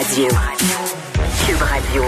Radio. 0.00 0.28
Cube 1.46 1.60
Radio. 1.60 2.02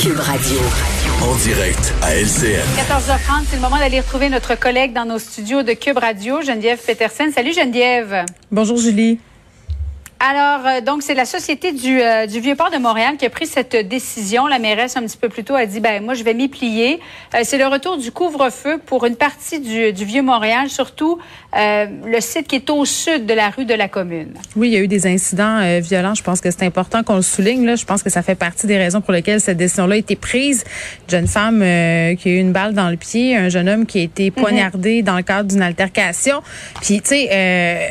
Cube 0.00 0.20
Radio. 0.20 0.58
En 1.20 1.34
direct 1.42 1.92
à 2.00 2.14
LCN. 2.14 2.62
14h30, 2.76 3.46
c'est 3.50 3.56
le 3.56 3.62
moment 3.62 3.78
d'aller 3.78 3.98
retrouver 3.98 4.28
notre 4.28 4.54
collègue 4.54 4.92
dans 4.92 5.04
nos 5.04 5.18
studios 5.18 5.64
de 5.64 5.72
Cube 5.72 5.98
Radio, 5.98 6.42
Geneviève 6.42 6.78
Petersen. 6.78 7.32
Salut 7.32 7.54
Geneviève. 7.54 8.24
Bonjour 8.52 8.76
Julie. 8.76 9.18
Alors, 10.18 10.66
euh, 10.66 10.80
donc, 10.80 11.02
c'est 11.02 11.14
la 11.14 11.26
Société 11.26 11.72
du, 11.72 12.00
euh, 12.00 12.26
du 12.26 12.40
Vieux-Port 12.40 12.70
de 12.70 12.78
Montréal 12.78 13.16
qui 13.18 13.26
a 13.26 13.30
pris 13.30 13.46
cette 13.46 13.76
décision. 13.86 14.46
La 14.46 14.58
mairesse, 14.58 14.96
un 14.96 15.02
petit 15.02 15.18
peu 15.18 15.28
plus 15.28 15.44
tôt, 15.44 15.54
a 15.54 15.66
dit, 15.66 15.80
ben 15.80 16.02
moi, 16.02 16.14
je 16.14 16.24
vais 16.24 16.32
m'y 16.32 16.48
plier. 16.48 17.00
Euh, 17.34 17.40
c'est 17.42 17.58
le 17.58 17.66
retour 17.66 17.98
du 17.98 18.10
couvre-feu 18.10 18.80
pour 18.86 19.04
une 19.04 19.16
partie 19.16 19.60
du, 19.60 19.92
du 19.92 20.04
Vieux-Montréal, 20.06 20.70
surtout 20.70 21.18
le 21.58 22.20
site 22.20 22.48
qui 22.48 22.56
est 22.56 22.68
au 22.68 22.84
sud 22.84 23.24
de 23.24 23.32
la 23.32 23.48
rue 23.48 23.64
de 23.64 23.72
la 23.72 23.88
commune. 23.88 24.34
Oui, 24.56 24.68
il 24.68 24.74
y 24.74 24.76
a 24.76 24.80
eu 24.80 24.88
des 24.88 25.06
incidents 25.06 25.80
violents. 25.80 26.14
Je 26.14 26.22
pense 26.22 26.42
que 26.42 26.50
c'est 26.50 26.64
important 26.64 27.02
qu'on 27.02 27.16
le 27.16 27.22
souligne. 27.22 27.64
Là. 27.64 27.76
Je 27.76 27.86
pense 27.86 28.02
que 28.02 28.10
ça 28.10 28.20
fait 28.20 28.34
partie 28.34 28.66
des 28.66 28.76
raisons 28.76 29.00
pour 29.00 29.14
lesquelles 29.14 29.40
cette 29.40 29.56
décision-là 29.56 29.94
a 29.94 29.98
été 29.98 30.16
prise. 30.16 30.64
Une 31.04 31.10
jeune 31.10 31.26
femme 31.26 31.60
qui 31.60 32.28
a 32.28 32.32
eu 32.32 32.36
une 32.36 32.52
balle 32.52 32.74
dans 32.74 32.90
le 32.90 32.98
pied, 32.98 33.34
un 33.34 33.48
jeune 33.48 33.70
homme 33.70 33.86
qui 33.86 34.00
a 34.00 34.02
été 34.02 34.26
mhm. 34.26 34.32
poignardé 34.32 35.02
dans 35.02 35.16
le 35.16 35.22
cadre 35.22 35.48
d'une 35.48 35.62
altercation. 35.62 36.42
Puis, 36.82 37.00
tu 37.00 37.08
sais, 37.08 37.88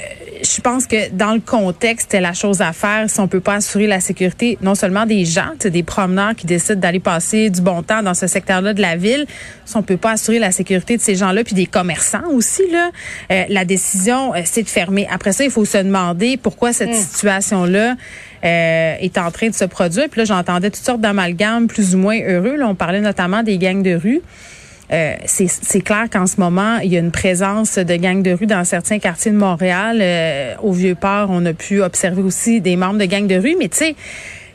je 0.55 0.61
pense 0.61 0.87
que 0.87 1.09
dans 1.11 1.33
le 1.33 1.41
contexte, 1.41 2.13
la 2.13 2.31
chose 2.31 2.61
à 2.61 2.71
faire 2.71 3.09
si 3.09 3.19
on 3.19 3.27
peut 3.27 3.41
pas 3.41 3.55
assurer 3.55 3.87
la 3.87 3.99
sécurité 3.99 4.57
non 4.61 4.73
seulement 4.73 5.05
des 5.05 5.25
gens, 5.25 5.51
des 5.61 5.83
promeneurs 5.83 6.33
qui 6.33 6.45
décident 6.45 6.79
d'aller 6.79 7.01
passer 7.01 7.49
du 7.49 7.61
bon 7.61 7.83
temps 7.83 8.01
dans 8.01 8.13
ce 8.13 8.27
secteur-là 8.27 8.73
de 8.73 8.81
la 8.81 8.95
ville, 8.95 9.25
si 9.65 9.75
on 9.75 9.83
peut 9.83 9.97
pas 9.97 10.11
assurer 10.11 10.39
la 10.39 10.51
sécurité 10.51 10.95
de 10.95 11.01
ces 11.01 11.15
gens-là, 11.15 11.43
puis 11.43 11.55
des 11.55 11.65
commerçants 11.65 12.29
aussi 12.31 12.63
là, 12.71 12.91
euh, 13.31 13.43
la 13.49 13.65
décision 13.65 14.33
euh, 14.33 14.41
c'est 14.45 14.63
de 14.63 14.69
fermer. 14.69 15.07
Après 15.11 15.33
ça, 15.33 15.43
il 15.43 15.51
faut 15.51 15.65
se 15.65 15.77
demander 15.77 16.37
pourquoi 16.37 16.71
cette 16.71 16.91
mm. 16.91 16.93
situation-là 16.93 17.95
euh, 18.45 18.95
est 18.99 19.17
en 19.17 19.31
train 19.31 19.49
de 19.49 19.55
se 19.55 19.65
produire. 19.65 20.07
Puis 20.09 20.21
là, 20.21 20.25
j'entendais 20.25 20.69
toutes 20.69 20.85
sortes 20.85 21.01
d'amalgames 21.01 21.67
plus 21.67 21.95
ou 21.95 21.97
moins 21.97 22.19
heureux. 22.21 22.55
Là, 22.55 22.69
on 22.69 22.75
parlait 22.75 23.01
notamment 23.01 23.43
des 23.43 23.57
gangs 23.57 23.83
de 23.83 23.95
rue. 23.95 24.21
Euh, 24.91 25.15
c'est 25.25 25.81
clair 25.81 26.07
qu'en 26.11 26.27
ce 26.27 26.39
moment, 26.39 26.77
il 26.77 26.91
y 26.91 26.97
a 26.97 26.99
une 26.99 27.11
présence 27.11 27.77
de 27.77 27.95
gangs 27.95 28.21
de 28.21 28.31
rue 28.31 28.45
dans 28.45 28.63
certains 28.63 28.99
quartiers 28.99 29.31
de 29.31 29.37
Montréal. 29.37 29.99
Euh, 30.01 30.55
au 30.61 30.71
Vieux-Port, 30.71 31.27
on 31.29 31.45
a 31.45 31.53
pu 31.53 31.81
observer 31.81 32.21
aussi 32.21 32.61
des 32.61 32.75
membres 32.75 32.99
de 32.99 33.05
gangs 33.05 33.27
de 33.27 33.35
rue, 33.35 33.55
mais 33.57 33.67
tu 33.67 33.77
sais, 33.77 33.95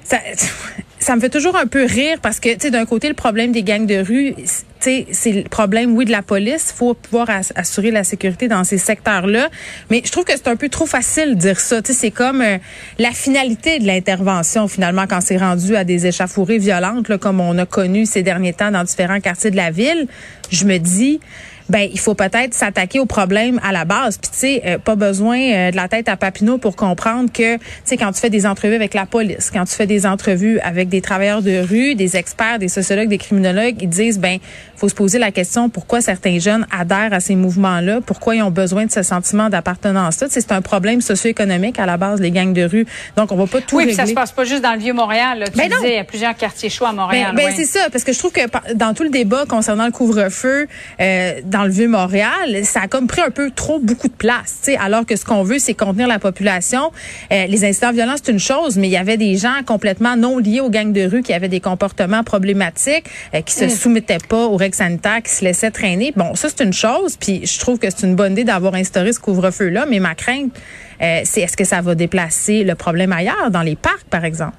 ça, 0.04 0.18
ça 0.98 1.16
me 1.16 1.20
fait 1.20 1.30
toujours 1.30 1.56
un 1.56 1.66
peu 1.66 1.84
rire 1.84 2.18
parce 2.22 2.40
que, 2.40 2.50
tu 2.50 2.60
sais, 2.60 2.70
d'un 2.70 2.86
côté, 2.86 3.08
le 3.08 3.14
problème 3.14 3.52
des 3.52 3.62
gangs 3.62 3.86
de 3.86 3.98
rue, 3.98 4.34
c'est 4.80 5.32
le 5.32 5.48
problème, 5.48 5.96
oui, 5.96 6.04
de 6.04 6.10
la 6.10 6.22
police. 6.22 6.72
Il 6.74 6.76
faut 6.76 6.94
pouvoir 6.94 7.28
assurer 7.54 7.90
la 7.90 8.04
sécurité 8.04 8.48
dans 8.48 8.64
ces 8.64 8.78
secteurs-là. 8.78 9.48
Mais 9.90 10.02
je 10.04 10.10
trouve 10.10 10.24
que 10.24 10.32
c'est 10.32 10.48
un 10.48 10.56
peu 10.56 10.68
trop 10.68 10.86
facile 10.86 11.34
de 11.34 11.40
dire 11.40 11.60
ça. 11.60 11.80
C'est 11.84 12.10
comme 12.10 12.40
euh, 12.40 12.58
la 12.98 13.10
finalité 13.10 13.78
de 13.78 13.86
l'intervention, 13.86 14.68
finalement, 14.68 15.06
quand 15.08 15.20
c'est 15.20 15.36
rendu 15.36 15.76
à 15.76 15.84
des 15.84 16.06
échauffourées 16.06 16.58
violentes, 16.58 17.16
comme 17.18 17.40
on 17.40 17.58
a 17.58 17.66
connu 17.66 18.06
ces 18.06 18.22
derniers 18.22 18.52
temps 18.52 18.70
dans 18.70 18.84
différents 18.84 19.20
quartiers 19.20 19.50
de 19.50 19.56
la 19.56 19.70
ville. 19.70 20.06
Je 20.50 20.64
me 20.64 20.78
dis, 20.78 21.20
ben 21.70 21.88
il 21.90 21.98
faut 21.98 22.14
peut-être 22.14 22.52
s'attaquer 22.52 23.00
au 23.00 23.06
problème 23.06 23.60
à 23.62 23.72
la 23.72 23.84
base. 23.84 24.18
Puis 24.18 24.30
tu 24.30 24.38
sais, 24.38 24.62
euh, 24.66 24.78
pas 24.78 24.96
besoin 24.96 25.38
euh, 25.38 25.70
de 25.70 25.76
la 25.76 25.88
tête 25.88 26.08
à 26.08 26.16
Papineau 26.16 26.58
pour 26.58 26.76
comprendre 26.76 27.32
que 27.32 27.56
tu 27.56 27.62
sais 27.84 27.96
quand 27.96 28.12
tu 28.12 28.20
fais 28.20 28.28
des 28.28 28.44
entrevues 28.44 28.74
avec 28.74 28.92
la 28.92 29.06
police, 29.06 29.50
quand 29.52 29.64
tu 29.64 29.74
fais 29.74 29.86
des 29.86 30.04
entrevues 30.04 30.58
avec 30.60 30.88
des 30.88 31.00
travailleurs 31.00 31.42
de 31.42 31.60
rue, 31.60 31.94
des 31.94 32.16
experts, 32.16 32.58
des 32.58 32.68
sociologues, 32.68 33.08
des 33.08 33.18
criminologues, 33.18 33.76
ils 33.80 33.88
disent 33.88 34.18
ben 34.18 34.38
faut 34.76 34.88
se 34.88 34.94
poser 34.94 35.18
la 35.18 35.30
question 35.30 35.68
pourquoi 35.68 36.00
certains 36.00 36.38
jeunes 36.38 36.66
adhèrent 36.76 37.12
à 37.12 37.20
ces 37.20 37.36
mouvements-là, 37.36 38.00
pourquoi 38.04 38.34
ils 38.34 38.42
ont 38.42 38.50
besoin 38.50 38.86
de 38.86 38.90
ce 38.90 39.02
sentiment 39.02 39.48
d'appartenance-là? 39.48 40.26
C'est 40.30 40.52
un 40.52 40.62
problème 40.62 41.00
socio-économique 41.00 41.78
à 41.78 41.86
la 41.86 41.96
base 41.96 42.20
les 42.20 42.30
gangs 42.30 42.52
de 42.52 42.64
rue. 42.64 42.86
Donc 43.16 43.30
on 43.30 43.36
va 43.36 43.46
pas 43.46 43.60
tout 43.60 43.76
oui, 43.76 43.84
régler. 43.84 43.96
ça 43.96 44.06
se 44.06 44.14
passe 44.14 44.32
pas 44.32 44.44
juste 44.44 44.62
dans 44.62 44.72
le 44.72 44.78
vieux 44.78 44.92
Montréal. 44.92 45.44
Tu 45.52 45.58
ben 45.58 45.68
disais, 45.68 45.90
il 45.90 45.96
y 45.96 45.98
a 45.98 46.04
plusieurs 46.04 46.34
quartiers 46.34 46.70
chauds 46.70 46.86
à 46.86 46.92
Montréal. 46.92 47.32
Ben, 47.36 47.46
ben 47.46 47.54
c'est 47.54 47.64
ça 47.64 47.90
parce 47.92 48.04
que 48.04 48.12
je 48.12 48.18
trouve 48.18 48.32
que 48.32 48.74
dans 48.74 48.94
tout 48.94 49.04
le 49.04 49.10
débat 49.10 49.44
concernant 49.46 49.86
le 49.86 49.92
couvre-feu 49.92 50.66
euh, 51.00 51.40
dans 51.44 51.59
le 51.64 51.70
vieux 51.70 51.88
Montréal, 51.88 52.64
ça 52.64 52.82
a 52.82 52.88
comme 52.88 53.06
pris 53.06 53.20
un 53.20 53.30
peu 53.30 53.50
trop 53.50 53.78
beaucoup 53.78 54.08
de 54.08 54.12
place, 54.12 54.68
alors 54.78 55.06
que 55.06 55.16
ce 55.16 55.24
qu'on 55.24 55.42
veut, 55.42 55.58
c'est 55.58 55.74
contenir 55.74 56.08
la 56.08 56.18
population. 56.18 56.92
Euh, 57.32 57.46
les 57.46 57.64
incidents 57.64 57.92
violents, 57.92 58.14
c'est 58.16 58.30
une 58.30 58.38
chose, 58.38 58.76
mais 58.76 58.88
il 58.88 58.92
y 58.92 58.96
avait 58.96 59.16
des 59.16 59.36
gens 59.36 59.62
complètement 59.66 60.16
non 60.16 60.38
liés 60.38 60.60
aux 60.60 60.70
gangs 60.70 60.92
de 60.92 61.08
rue 61.08 61.22
qui 61.22 61.32
avaient 61.32 61.48
des 61.48 61.60
comportements 61.60 62.24
problématiques, 62.24 63.04
euh, 63.34 63.42
qui 63.42 63.54
se 63.54 63.64
mm. 63.64 63.70
soumettaient 63.70 64.18
pas 64.28 64.46
aux 64.46 64.56
règles 64.56 64.76
sanitaires, 64.76 65.22
qui 65.22 65.30
se 65.30 65.44
laissaient 65.44 65.70
traîner. 65.70 66.12
Bon, 66.16 66.34
ça, 66.34 66.48
c'est 66.48 66.64
une 66.64 66.72
chose, 66.72 67.16
puis 67.16 67.46
je 67.46 67.58
trouve 67.58 67.78
que 67.78 67.88
c'est 67.90 68.06
une 68.06 68.16
bonne 68.16 68.32
idée 68.32 68.44
d'avoir 68.44 68.74
instauré 68.74 69.12
ce 69.12 69.20
couvre-feu-là, 69.20 69.86
mais 69.88 70.00
ma 70.00 70.14
crainte, 70.14 70.52
euh, 71.02 71.20
c'est 71.24 71.40
est-ce 71.42 71.56
que 71.56 71.64
ça 71.64 71.80
va 71.80 71.94
déplacer 71.94 72.64
le 72.64 72.74
problème 72.74 73.12
ailleurs, 73.12 73.50
dans 73.50 73.62
les 73.62 73.76
parcs, 73.76 74.04
par 74.10 74.24
exemple? 74.24 74.56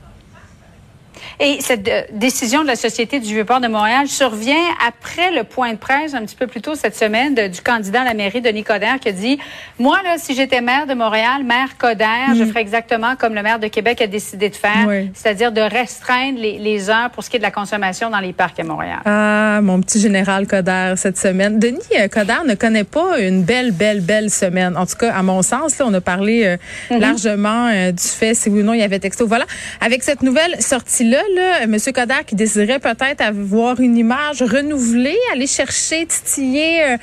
Et 1.40 1.58
cette 1.62 1.88
euh, 1.88 2.02
décision 2.14 2.62
de 2.62 2.68
la 2.68 2.76
Société 2.76 3.20
du 3.20 3.34
Vieux-Port 3.34 3.62
de 3.62 3.68
Montréal 3.68 4.08
survient 4.08 4.56
après 4.88 5.32
le 5.32 5.44
point 5.44 5.74
de 5.74 5.78
presse 5.78 6.14
un 6.14 6.22
petit 6.22 6.36
peu 6.36 6.48
plus 6.48 6.62
tôt 6.62 6.76
cette 6.76 6.96
semaine 6.96 7.36
du 7.36 7.62
candidat 7.62 8.02
à 8.02 8.06
la 8.06 8.14
mairie, 8.14 8.42
Denis 8.42 8.64
Coderre, 8.64 9.00
qui 9.00 9.10
a 9.10 9.12
dit, 9.12 9.40
moi, 9.80 10.00
là, 10.04 10.16
si 10.18 10.36
j'étais 10.36 10.62
maire 10.62 10.88
de 10.88 10.94
Montréal, 10.94 11.44
maire 11.44 11.78
Coderre, 11.78 12.36
je 12.36 12.44
mm. 12.44 12.48
ferais 12.48 12.62
exactement 12.62 13.16
comme 13.16 13.34
le 13.34 13.44
maire 13.44 13.60
de 13.60 13.68
Québec 13.68 14.02
a 14.02 14.08
décidé 14.08 14.50
de 14.50 14.56
faire, 14.56 14.88
c'est-à-dire 15.14 15.52
de 15.52 15.62
restreindre 15.62 16.40
les, 16.40 16.90
heures 16.90 17.12
pour 17.12 17.24
ce 17.24 17.30
qui 17.30 17.36
est 17.36 17.40
de 17.40 17.44
la 17.44 17.52
consommation 17.52 18.10
dans 18.10 18.20
les 18.20 18.34
parcs 18.34 18.60
à 18.60 18.64
Montréal. 18.64 19.00
Ah, 19.06 19.60
mon 19.62 19.82
petit 19.82 20.00
général 20.00 20.48
Coderre 20.48 20.98
cette 20.98 21.18
semaine. 21.18 21.60
Denis 21.60 21.80
euh, 22.00 22.08
Coderre 22.08 22.44
ne 22.46 22.56
connaît 22.56 22.84
pas 22.84 23.20
une 23.20 23.44
belle, 23.44 23.72
belle, 23.72 24.02
belle 24.02 24.30
semaine. 24.30 24.76
En 24.78 24.86
tout 24.86 24.96
cas, 24.96 25.14
à 25.14 25.22
mon 25.22 25.42
sens, 25.44 25.78
là, 25.78 25.86
on 25.88 25.94
a 25.94 26.02
parlé 26.02 26.46
euh, 26.46 26.58
mm-hmm. 26.90 27.00
largement 27.00 27.92
du 27.92 28.04
fait 28.04 28.34
si 28.34 28.50
oui 28.50 28.62
ou 28.62 28.64
non 28.64 28.74
il 28.74 28.80
y 28.80 28.84
avait 28.84 29.00
texto. 29.00 29.28
Voilà. 29.28 29.46
Avec 29.80 30.04
cette 30.04 30.24
nouvelle 30.24 30.62
sortie-là, 30.62 31.11
là, 31.36 31.64
M. 31.64 31.78
Kodak 31.94 32.34
désirait 32.34 32.80
peut-être 32.80 33.22
avoir 33.22 33.80
une 33.80 33.98
image 33.98 34.42
renouvelée, 34.42 35.18
aller 35.34 35.48
chercher, 35.48 36.06
titiller 36.06 36.84
euh, 36.84 36.98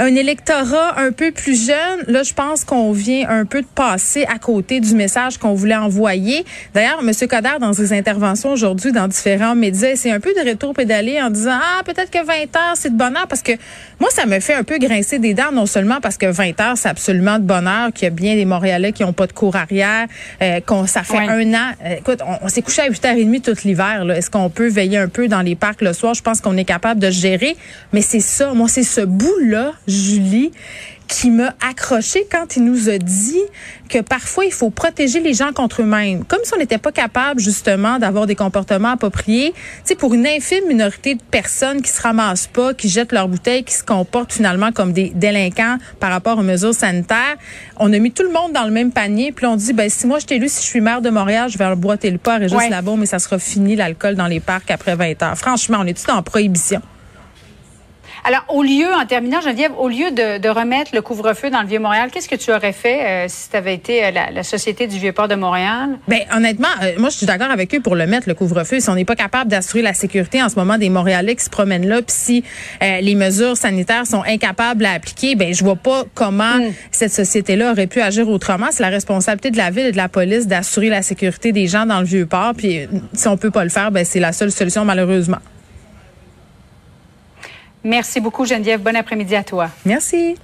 un 0.00 0.14
électorat 0.14 0.98
un 0.98 1.12
peu 1.12 1.30
plus 1.30 1.66
jeune, 1.66 2.04
là, 2.06 2.22
je 2.22 2.32
pense 2.32 2.64
qu'on 2.64 2.90
vient 2.90 3.28
un 3.28 3.44
peu 3.44 3.60
de 3.60 3.66
passer 3.66 4.24
à 4.24 4.38
côté 4.38 4.80
du 4.80 4.94
message 4.94 5.36
qu'on 5.36 5.52
voulait 5.52 5.76
envoyer. 5.76 6.46
D'ailleurs, 6.72 7.00
M. 7.06 7.12
Coder, 7.28 7.58
dans 7.60 7.74
ses 7.74 7.92
interventions 7.92 8.50
aujourd'hui 8.50 8.92
dans 8.92 9.08
différents 9.08 9.54
médias, 9.54 9.96
c'est 9.96 10.10
un 10.10 10.18
peu 10.18 10.32
de 10.32 10.40
rétro-pédaler 10.40 11.20
en 11.20 11.28
disant, 11.28 11.58
ah, 11.60 11.82
peut-être 11.84 12.10
que 12.10 12.24
20 12.24 12.32
heures, 12.56 12.76
c'est 12.76 12.90
de 12.90 12.96
bonheur, 12.96 13.26
parce 13.28 13.42
que 13.42 13.52
moi, 14.00 14.08
ça 14.10 14.24
me 14.24 14.40
fait 14.40 14.54
un 14.54 14.64
peu 14.64 14.78
grincer 14.78 15.18
des 15.18 15.34
dents, 15.34 15.52
non 15.52 15.66
seulement 15.66 16.00
parce 16.00 16.16
que 16.16 16.26
20 16.26 16.58
heures, 16.62 16.78
c'est 16.78 16.88
absolument 16.88 17.38
de 17.38 17.44
bonheur, 17.44 17.92
qu'il 17.92 18.04
y 18.04 18.06
a 18.06 18.10
bien 18.10 18.36
des 18.36 18.46
Montréalais 18.46 18.92
qui 18.92 19.02
n'ont 19.02 19.12
pas 19.12 19.26
de 19.26 19.34
cours 19.34 19.54
arrière, 19.54 20.06
euh, 20.40 20.60
qu'on 20.60 20.86
ça 20.86 21.02
fait 21.02 21.18
un 21.18 21.52
an. 21.52 21.72
Euh, 21.84 21.96
écoute, 21.98 22.20
on, 22.42 22.48
s'est 22.48 22.62
couché 22.62 22.80
à 22.80 22.88
8h30 22.88 23.42
tout 23.42 23.56
l'hiver. 23.66 24.10
Est-ce 24.10 24.30
qu'on 24.30 24.48
peut 24.48 24.68
veiller 24.68 24.96
un 24.96 25.08
peu 25.08 25.28
dans 25.28 25.42
les 25.42 25.56
parcs 25.56 25.82
le 25.82 25.92
soir? 25.92 26.14
Je 26.14 26.22
pense 26.22 26.40
qu'on 26.40 26.56
est 26.56 26.64
capable 26.64 27.00
de 27.00 27.10
gérer. 27.10 27.54
Mais 27.92 28.00
c'est 28.00 28.20
ça, 28.20 28.54
moi, 28.54 28.68
c'est 28.68 28.82
ce 28.82 29.02
bout-là 29.02 29.74
Julie, 29.90 30.52
qui 31.10 31.30
m'a 31.30 31.54
accroché 31.68 32.24
quand 32.30 32.56
il 32.56 32.64
nous 32.64 32.88
a 32.88 32.96
dit 32.96 33.42
que 33.88 33.98
parfois 33.98 34.44
il 34.44 34.52
faut 34.52 34.70
protéger 34.70 35.18
les 35.20 35.34
gens 35.34 35.52
contre 35.52 35.82
eux-mêmes. 35.82 36.24
Comme 36.24 36.38
si 36.44 36.54
on 36.54 36.58
n'était 36.58 36.78
pas 36.78 36.92
capable 36.92 37.40
justement 37.40 37.98
d'avoir 37.98 38.26
des 38.28 38.36
comportements 38.36 38.90
appropriés. 38.90 39.52
Tu 39.52 39.60
sais, 39.84 39.94
pour 39.96 40.14
une 40.14 40.26
infime 40.26 40.68
minorité 40.68 41.16
de 41.16 41.22
personnes 41.22 41.82
qui 41.82 41.90
se 41.90 42.00
ramassent 42.00 42.46
pas, 42.46 42.74
qui 42.74 42.88
jettent 42.88 43.10
leurs 43.10 43.26
bouteilles, 43.26 43.64
qui 43.64 43.74
se 43.74 43.82
comportent 43.82 44.32
finalement 44.32 44.70
comme 44.70 44.92
des 44.92 45.10
délinquants 45.10 45.78
par 45.98 46.10
rapport 46.10 46.38
aux 46.38 46.42
mesures 46.42 46.74
sanitaires, 46.74 47.36
on 47.76 47.92
a 47.92 47.98
mis 47.98 48.12
tout 48.12 48.22
le 48.22 48.30
monde 48.30 48.52
dans 48.52 48.64
le 48.64 48.70
même 48.70 48.92
panier. 48.92 49.32
Puis 49.32 49.46
on 49.46 49.56
dit, 49.56 49.72
ben 49.72 49.90
si 49.90 50.06
moi 50.06 50.20
je 50.20 50.26
t'ai 50.26 50.38
lu, 50.38 50.48
si 50.48 50.62
je 50.62 50.68
suis 50.68 50.80
maire 50.80 51.02
de 51.02 51.10
Montréal, 51.10 51.50
je 51.50 51.58
vais 51.58 51.74
boiter 51.74 52.10
le 52.10 52.18
pas 52.18 52.38
et 52.38 52.48
juste 52.48 52.70
là-bas, 52.70 52.94
mais 52.96 53.06
ça 53.06 53.18
sera 53.18 53.40
fini 53.40 53.74
l'alcool 53.74 54.14
dans 54.14 54.28
les 54.28 54.40
parcs 54.40 54.70
après 54.70 54.94
20 54.94 55.22
heures. 55.24 55.36
Franchement, 55.36 55.78
on 55.80 55.86
est 55.86 56.04
tout 56.04 56.10
en 56.12 56.22
prohibition? 56.22 56.80
Alors, 58.24 58.44
au 58.48 58.62
lieu, 58.62 58.86
en 58.92 59.06
terminant, 59.06 59.40
Geneviève, 59.40 59.72
au 59.78 59.88
lieu 59.88 60.10
de, 60.10 60.38
de 60.38 60.48
remettre 60.48 60.94
le 60.94 61.02
couvre-feu 61.02 61.50
dans 61.50 61.62
le 61.62 61.68
Vieux-Montréal, 61.68 62.10
qu'est-ce 62.12 62.28
que 62.28 62.36
tu 62.36 62.52
aurais 62.52 62.72
fait 62.72 63.24
euh, 63.24 63.26
si 63.28 63.48
tu 63.48 63.56
avais 63.56 63.74
été 63.74 64.04
euh, 64.04 64.10
la, 64.10 64.30
la, 64.30 64.42
Société 64.42 64.86
du 64.86 64.98
Vieux-Port 64.98 65.28
de 65.28 65.34
Montréal? 65.34 65.98
Bien, 66.06 66.20
honnêtement, 66.34 66.68
euh, 66.82 66.92
moi, 66.98 67.08
je 67.08 67.16
suis 67.16 67.26
d'accord 67.26 67.50
avec 67.50 67.74
eux 67.74 67.80
pour 67.80 67.96
le 67.96 68.06
mettre, 68.06 68.28
le 68.28 68.34
couvre-feu. 68.34 68.80
Si 68.80 68.90
on 68.90 68.94
n'est 68.94 69.04
pas 69.04 69.16
capable 69.16 69.50
d'assurer 69.50 69.82
la 69.82 69.94
sécurité 69.94 70.42
en 70.42 70.48
ce 70.48 70.56
moment 70.56 70.76
des 70.76 70.90
Montréalais 70.90 71.34
qui 71.34 71.44
se 71.44 71.50
promènent 71.50 71.86
là, 71.86 72.02
puis 72.02 72.14
si 72.16 72.44
les 72.80 73.14
mesures 73.14 73.56
sanitaires 73.56 74.06
sont 74.06 74.22
incapables 74.26 74.84
à 74.84 74.92
appliquer, 74.92 75.34
ben 75.34 75.54
je 75.54 75.64
vois 75.64 75.76
pas 75.76 76.04
comment 76.14 76.58
hmm. 76.58 76.72
cette 76.90 77.12
société-là 77.12 77.72
aurait 77.72 77.86
pu 77.86 78.00
agir 78.00 78.28
autrement. 78.28 78.66
C'est 78.70 78.82
la 78.82 78.88
responsabilité 78.88 79.50
de 79.50 79.56
la 79.56 79.70
ville 79.70 79.86
et 79.86 79.92
de 79.92 79.96
la 79.96 80.08
police 80.08 80.46
d'assurer 80.46 80.88
la 80.88 81.02
sécurité 81.02 81.52
des 81.52 81.66
gens 81.66 81.86
dans 81.86 82.00
le 82.00 82.06
Vieux-Port. 82.06 82.52
Puis 82.56 82.88
si 83.12 83.28
on 83.28 83.36
peut 83.36 83.50
pas 83.50 83.64
le 83.64 83.70
faire, 83.70 83.90
ben 83.90 84.04
c'est 84.04 84.20
la 84.20 84.32
seule 84.32 84.50
solution, 84.50 84.84
malheureusement. 84.84 85.38
Merci 87.84 88.20
beaucoup, 88.20 88.44
Geneviève. 88.44 88.80
Bon 88.80 88.94
après-midi 88.94 89.34
à 89.34 89.44
toi. 89.44 89.70
Merci. 89.84 90.36